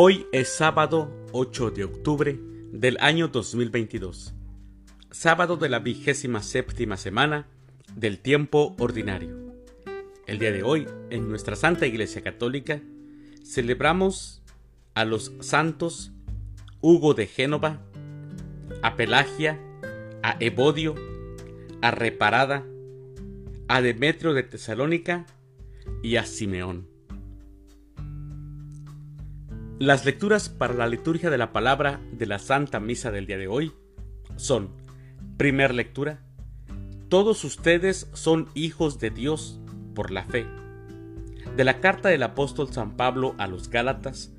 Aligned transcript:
Hoy 0.00 0.28
es 0.30 0.48
sábado 0.48 1.10
8 1.32 1.72
de 1.72 1.82
octubre 1.82 2.38
del 2.70 2.98
año 3.00 3.26
2022, 3.26 4.32
sábado 5.10 5.56
de 5.56 5.68
la 5.68 5.80
vigésima 5.80 6.40
séptima 6.40 6.96
semana 6.96 7.48
del 7.96 8.20
tiempo 8.20 8.76
ordinario. 8.78 9.56
El 10.28 10.38
día 10.38 10.52
de 10.52 10.62
hoy, 10.62 10.86
en 11.10 11.28
nuestra 11.28 11.56
Santa 11.56 11.88
Iglesia 11.88 12.22
Católica, 12.22 12.80
celebramos 13.42 14.40
a 14.94 15.04
los 15.04 15.32
santos 15.40 16.12
Hugo 16.80 17.14
de 17.14 17.26
Génova, 17.26 17.80
a 18.84 18.94
Pelagia, 18.94 19.58
a 20.22 20.36
Evodio, 20.38 20.94
a 21.82 21.90
Reparada, 21.90 22.64
a 23.66 23.80
Demetrio 23.80 24.32
de 24.32 24.44
Tesalónica 24.44 25.26
y 26.04 26.14
a 26.14 26.24
Simeón. 26.24 26.97
Las 29.78 30.04
lecturas 30.04 30.48
para 30.48 30.74
la 30.74 30.88
liturgia 30.88 31.30
de 31.30 31.38
la 31.38 31.52
palabra 31.52 32.00
de 32.10 32.26
la 32.26 32.40
Santa 32.40 32.80
Misa 32.80 33.12
del 33.12 33.26
día 33.26 33.38
de 33.38 33.46
hoy 33.46 33.72
son, 34.34 34.70
primer 35.36 35.72
lectura, 35.72 36.20
todos 37.08 37.44
ustedes 37.44 38.10
son 38.12 38.48
hijos 38.54 38.98
de 38.98 39.10
Dios 39.10 39.60
por 39.94 40.10
la 40.10 40.24
fe. 40.24 40.48
De 41.56 41.62
la 41.62 41.78
carta 41.78 42.08
del 42.08 42.24
apóstol 42.24 42.72
San 42.72 42.96
Pablo 42.96 43.36
a 43.38 43.46
los 43.46 43.70
Gálatas, 43.70 44.32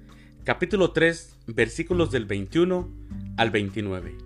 capítulo 0.44 0.92
3, 0.92 1.38
versículos 1.48 2.12
del 2.12 2.26
21 2.26 2.90
al 3.38 3.50
29. 3.50 4.18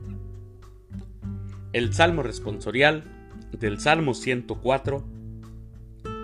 El 1.74 1.94
Salmo 1.94 2.24
responsorial 2.24 3.04
del 3.52 3.80
Salmo 3.80 4.16
104. 4.16 5.06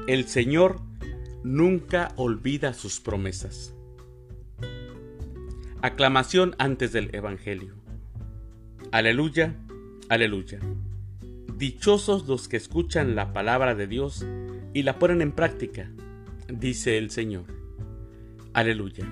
El 0.07 0.25
Señor 0.27 0.81
nunca 1.43 2.11
olvida 2.15 2.73
sus 2.73 2.99
promesas. 2.99 3.75
Aclamación 5.81 6.55
antes 6.57 6.91
del 6.91 7.09
Evangelio. 7.15 7.73
Aleluya, 8.91 9.55
aleluya. 10.09 10.59
Dichosos 11.55 12.27
los 12.27 12.49
que 12.49 12.57
escuchan 12.57 13.15
la 13.15 13.31
palabra 13.31 13.75
de 13.75 13.87
Dios 13.87 14.25
y 14.73 14.83
la 14.83 14.99
ponen 14.99 15.21
en 15.21 15.31
práctica, 15.31 15.89
dice 16.49 16.97
el 16.97 17.11
Señor. 17.11 17.45
Aleluya. 18.51 19.05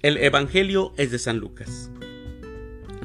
El 0.00 0.18
Evangelio 0.18 0.92
es 0.96 1.10
de 1.10 1.18
San 1.18 1.38
Lucas. 1.38 1.90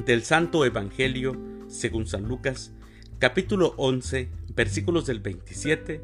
Del 0.06 0.22
Santo 0.22 0.64
Evangelio 0.64 1.36
según 1.66 2.06
San 2.06 2.28
Lucas, 2.28 2.72
capítulo 3.18 3.74
11, 3.78 4.28
versículos 4.54 5.06
del 5.06 5.18
27 5.18 6.00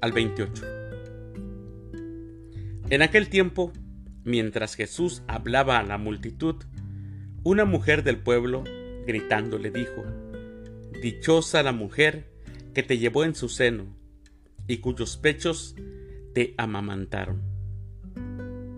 al 0.00 0.12
28. 0.12 0.64
En 2.88 3.02
aquel 3.02 3.28
tiempo, 3.28 3.72
Mientras 4.26 4.74
Jesús 4.74 5.22
hablaba 5.28 5.78
a 5.78 5.84
la 5.84 5.98
multitud, 5.98 6.56
una 7.44 7.64
mujer 7.64 8.02
del 8.02 8.18
pueblo, 8.18 8.64
gritando, 9.06 9.56
le 9.56 9.70
dijo, 9.70 10.04
Dichosa 11.00 11.62
la 11.62 11.70
mujer 11.70 12.26
que 12.74 12.82
te 12.82 12.98
llevó 12.98 13.22
en 13.22 13.36
su 13.36 13.48
seno 13.48 13.86
y 14.66 14.78
cuyos 14.78 15.16
pechos 15.16 15.76
te 16.34 16.56
amamantaron. 16.58 17.40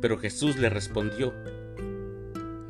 Pero 0.02 0.18
Jesús 0.18 0.58
le 0.58 0.68
respondió, 0.68 1.32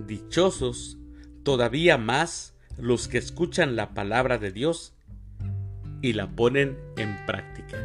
Dichosos 0.07 0.99
todavía 1.43 1.99
más 1.99 2.55
los 2.79 3.09
que 3.09 3.19
escuchan 3.19 3.75
la 3.75 3.93
palabra 3.93 4.39
de 4.39 4.53
Dios 4.53 4.95
y 6.01 6.13
la 6.13 6.31
ponen 6.31 6.79
en 6.97 7.27
práctica. 7.27 7.77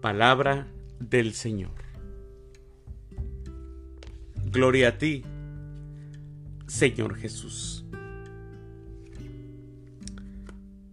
Palabra 0.00 0.68
del 1.00 1.34
Señor. 1.34 1.83
Gloria 4.54 4.90
a 4.90 4.98
ti, 4.98 5.24
Señor 6.68 7.16
Jesús. 7.16 7.84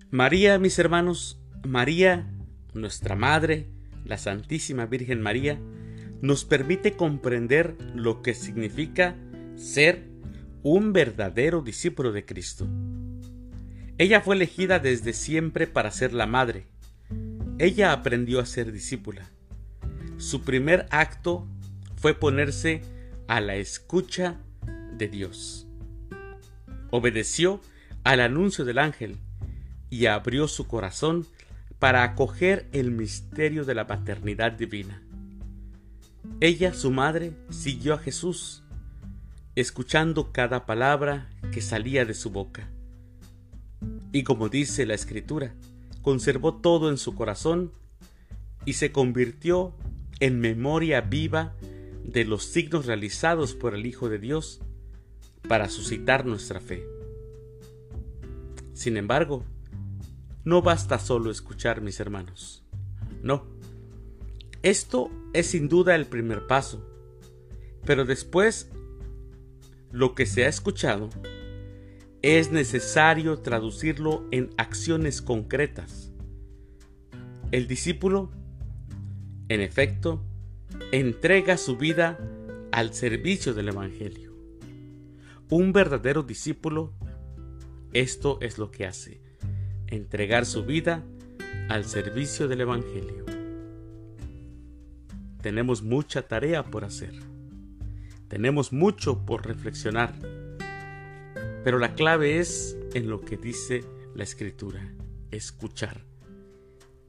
María, 0.09 0.57
mis 0.57 0.79
hermanos, 0.79 1.39
María, 1.63 2.27
nuestra 2.73 3.15
Madre, 3.15 3.67
la 4.03 4.17
Santísima 4.17 4.87
Virgen 4.87 5.21
María, 5.21 5.59
nos 6.23 6.43
permite 6.43 6.93
comprender 6.93 7.77
lo 7.93 8.23
que 8.23 8.33
significa 8.33 9.15
ser 9.55 10.07
un 10.63 10.91
verdadero 10.91 11.61
discípulo 11.61 12.11
de 12.11 12.25
Cristo. 12.25 12.67
Ella 13.99 14.21
fue 14.21 14.37
elegida 14.37 14.79
desde 14.79 15.13
siempre 15.13 15.67
para 15.67 15.91
ser 15.91 16.13
la 16.13 16.25
madre. 16.25 16.65
Ella 17.59 17.93
aprendió 17.93 18.39
a 18.39 18.47
ser 18.47 18.71
discípula. 18.71 19.29
Su 20.17 20.41
primer 20.41 20.87
acto 20.89 21.47
fue 21.95 22.15
ponerse 22.15 22.81
a 23.31 23.39
la 23.39 23.55
escucha 23.55 24.41
de 24.97 25.07
Dios. 25.07 25.65
Obedeció 26.89 27.61
al 28.03 28.19
anuncio 28.19 28.65
del 28.65 28.77
ángel 28.77 29.19
y 29.89 30.07
abrió 30.07 30.49
su 30.49 30.67
corazón 30.67 31.25
para 31.79 32.03
acoger 32.03 32.67
el 32.73 32.91
misterio 32.91 33.63
de 33.63 33.73
la 33.73 33.87
paternidad 33.87 34.51
divina. 34.51 35.01
Ella, 36.41 36.73
su 36.73 36.91
madre, 36.91 37.31
siguió 37.49 37.93
a 37.93 37.99
Jesús, 37.99 38.63
escuchando 39.55 40.33
cada 40.33 40.65
palabra 40.65 41.29
que 41.53 41.61
salía 41.61 42.03
de 42.03 42.15
su 42.15 42.31
boca. 42.31 42.67
Y 44.11 44.23
como 44.23 44.49
dice 44.49 44.85
la 44.85 44.95
escritura, 44.95 45.53
conservó 46.01 46.55
todo 46.55 46.89
en 46.89 46.97
su 46.97 47.15
corazón 47.15 47.71
y 48.65 48.73
se 48.73 48.91
convirtió 48.91 49.73
en 50.19 50.41
memoria 50.41 50.99
viva 50.99 51.53
los 52.03 52.43
signos 52.45 52.85
realizados 52.85 53.53
por 53.53 53.75
el 53.75 53.85
Hijo 53.85 54.09
de 54.09 54.19
Dios 54.19 54.61
para 55.47 55.69
suscitar 55.69 56.25
nuestra 56.25 56.59
fe. 56.59 56.85
Sin 58.73 58.97
embargo, 58.97 59.43
no 60.43 60.61
basta 60.61 60.97
solo 60.97 61.29
escuchar, 61.29 61.81
mis 61.81 61.99
hermanos. 61.99 62.63
No. 63.21 63.45
Esto 64.63 65.11
es 65.33 65.47
sin 65.47 65.69
duda 65.69 65.95
el 65.95 66.07
primer 66.07 66.47
paso. 66.47 66.85
Pero 67.85 68.05
después, 68.05 68.69
lo 69.91 70.15
que 70.15 70.25
se 70.25 70.45
ha 70.45 70.47
escuchado, 70.47 71.09
es 72.21 72.51
necesario 72.51 73.39
traducirlo 73.39 74.27
en 74.31 74.51
acciones 74.57 75.21
concretas. 75.21 76.11
El 77.51 77.67
discípulo, 77.67 78.31
en 79.49 79.61
efecto, 79.61 80.23
entrega 80.91 81.57
su 81.57 81.77
vida 81.77 82.17
al 82.71 82.93
servicio 82.93 83.53
del 83.53 83.69
Evangelio. 83.69 84.33
Un 85.49 85.73
verdadero 85.73 86.23
discípulo, 86.23 86.93
esto 87.93 88.37
es 88.41 88.57
lo 88.57 88.71
que 88.71 88.85
hace, 88.85 89.21
entregar 89.87 90.45
su 90.45 90.65
vida 90.65 91.03
al 91.69 91.85
servicio 91.85 92.47
del 92.47 92.61
Evangelio. 92.61 93.25
Tenemos 95.41 95.81
mucha 95.81 96.27
tarea 96.27 96.63
por 96.63 96.85
hacer. 96.85 97.13
Tenemos 98.27 98.71
mucho 98.71 99.25
por 99.25 99.45
reflexionar. 99.45 100.13
Pero 101.63 101.79
la 101.79 101.93
clave 101.95 102.39
es 102.39 102.77
en 102.93 103.09
lo 103.09 103.21
que 103.21 103.37
dice 103.37 103.83
la 104.15 104.23
Escritura, 104.23 104.93
escuchar. 105.31 106.05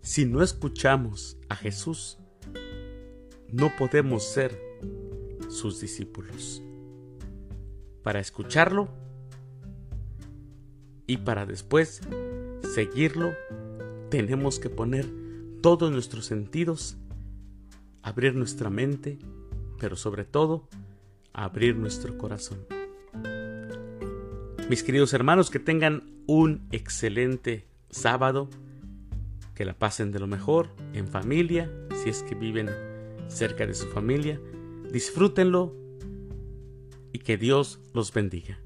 Si 0.00 0.24
no 0.24 0.42
escuchamos 0.42 1.36
a 1.48 1.56
Jesús, 1.56 2.18
no 3.52 3.70
podemos 3.76 4.24
ser 4.24 4.58
sus 5.48 5.80
discípulos. 5.80 6.62
Para 8.02 8.18
escucharlo 8.18 8.88
y 11.06 11.18
para 11.18 11.46
después 11.46 12.00
seguirlo, 12.74 13.32
tenemos 14.08 14.58
que 14.58 14.70
poner 14.70 15.06
todos 15.60 15.92
nuestros 15.92 16.26
sentidos, 16.26 16.96
abrir 18.02 18.34
nuestra 18.34 18.70
mente, 18.70 19.18
pero 19.78 19.96
sobre 19.96 20.24
todo, 20.24 20.68
abrir 21.32 21.76
nuestro 21.76 22.16
corazón. 22.18 22.58
Mis 24.68 24.82
queridos 24.82 25.12
hermanos, 25.12 25.50
que 25.50 25.58
tengan 25.58 26.10
un 26.26 26.66
excelente 26.72 27.66
sábado, 27.90 28.48
que 29.54 29.66
la 29.66 29.74
pasen 29.74 30.10
de 30.12 30.18
lo 30.18 30.26
mejor 30.26 30.70
en 30.94 31.06
familia, 31.06 31.70
si 32.02 32.08
es 32.08 32.22
que 32.22 32.34
viven 32.34 32.70
cerca 33.28 33.66
de 33.66 33.74
su 33.74 33.86
familia. 33.88 34.40
Disfrútenlo 34.90 35.74
y 37.12 37.20
que 37.20 37.36
Dios 37.36 37.80
los 37.92 38.12
bendiga. 38.12 38.58